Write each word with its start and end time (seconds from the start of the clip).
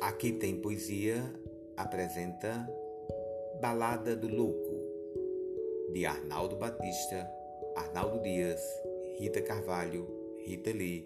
Aqui 0.00 0.30
tem 0.30 0.60
poesia 0.60 1.24
apresenta 1.76 2.72
Balada 3.60 4.14
do 4.14 4.28
Louco 4.28 4.78
de 5.92 6.06
Arnaldo 6.06 6.54
Batista, 6.54 7.28
Arnaldo 7.74 8.20
Dias, 8.22 8.60
Rita 9.18 9.42
Carvalho, 9.42 10.06
Rita 10.44 10.70
Lee 10.70 11.04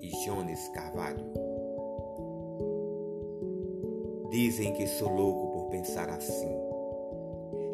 e 0.00 0.10
Jones 0.24 0.68
Carvalho. 0.68 1.24
Dizem 4.30 4.72
que 4.74 4.86
sou 4.86 5.08
louco 5.08 5.52
por 5.58 5.70
pensar 5.70 6.08
assim. 6.08 6.56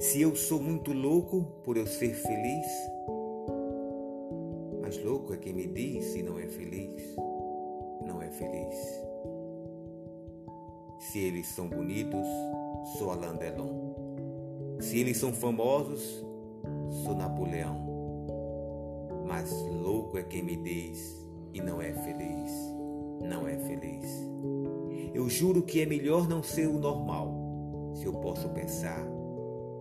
Se 0.00 0.22
eu 0.22 0.34
sou 0.34 0.60
muito 0.60 0.94
louco 0.94 1.42
por 1.62 1.76
eu 1.76 1.86
ser 1.86 2.14
feliz, 2.14 2.66
mas 4.80 5.02
louco 5.04 5.34
é 5.34 5.36
quem 5.36 5.52
me 5.52 5.66
diz 5.66 6.06
se 6.06 6.22
não 6.22 6.38
é 6.38 6.46
feliz, 6.46 7.14
não 8.06 8.22
é 8.22 8.30
feliz. 8.30 9.13
Se 11.04 11.18
eles 11.18 11.46
são 11.48 11.68
bonitos, 11.68 12.26
sou 12.96 13.10
Alain 13.10 13.36
Delon. 13.36 13.94
Se 14.80 14.98
eles 14.98 15.18
são 15.18 15.34
famosos, 15.34 16.24
sou 17.04 17.14
Napoleão. 17.14 17.76
Mas 19.26 19.52
louco 19.82 20.16
é 20.16 20.22
quem 20.22 20.42
me 20.42 20.56
diz 20.56 21.14
e 21.52 21.60
não 21.60 21.80
é 21.80 21.92
feliz, 21.92 22.50
não 23.20 23.46
é 23.46 23.58
feliz. 23.58 24.10
Eu 25.12 25.28
juro 25.28 25.62
que 25.62 25.82
é 25.82 25.86
melhor 25.86 26.26
não 26.26 26.42
ser 26.42 26.68
o 26.68 26.78
normal, 26.78 27.92
se 27.94 28.06
eu 28.06 28.14
posso 28.14 28.48
pensar 28.48 29.06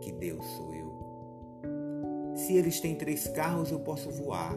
que 0.02 0.12
Deus 0.12 0.46
sou 0.58 0.74
eu. 0.76 2.36
Se 2.36 2.54
eles 2.58 2.82
têm 2.82 2.96
três 2.96 3.30
carros, 3.30 3.72
eu 3.72 3.80
posso 3.80 4.12
voar. 4.12 4.56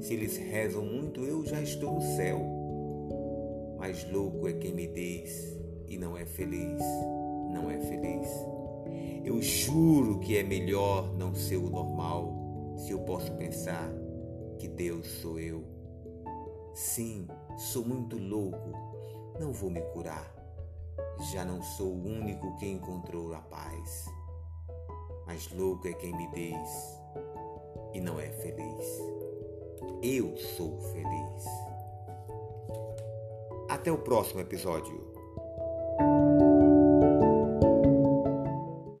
Se 0.00 0.14
eles 0.14 0.36
rezam 0.36 0.86
muito, 0.86 1.24
eu 1.24 1.44
já 1.44 1.60
estou 1.60 1.92
no 1.92 2.00
céu. 2.00 2.40
Mas 3.76 4.08
louco 4.10 4.46
é 4.46 4.52
quem 4.52 4.72
me 4.72 4.86
diz 4.86 5.63
e 5.88 5.98
não 5.98 6.16
é 6.16 6.24
feliz, 6.24 6.82
não 7.52 7.70
é 7.70 7.78
feliz. 7.78 8.28
Eu 9.24 9.40
juro 9.40 10.18
que 10.20 10.36
é 10.36 10.42
melhor 10.42 11.14
não 11.14 11.34
ser 11.34 11.56
o 11.56 11.70
normal 11.70 12.74
se 12.76 12.92
eu 12.92 13.00
posso 13.00 13.32
pensar 13.34 13.90
que 14.58 14.68
Deus 14.68 15.06
sou 15.06 15.38
eu. 15.38 15.64
Sim, 16.74 17.28
sou 17.56 17.84
muito 17.84 18.18
louco, 18.18 18.72
não 19.40 19.52
vou 19.52 19.70
me 19.70 19.80
curar. 19.92 20.34
Já 21.32 21.44
não 21.44 21.62
sou 21.62 21.88
o 21.88 22.06
único 22.06 22.56
que 22.56 22.66
encontrou 22.66 23.32
a 23.34 23.40
paz. 23.40 24.06
Mas 25.26 25.50
louco 25.52 25.88
é 25.88 25.92
quem 25.94 26.14
me 26.14 26.28
diz 26.32 27.00
e 27.94 28.00
não 28.00 28.20
é 28.20 28.28
feliz. 28.28 29.00
Eu 30.02 30.36
sou 30.36 30.78
feliz. 30.92 31.44
Até 33.68 33.90
o 33.90 33.98
próximo 33.98 34.40
episódio. 34.40 35.13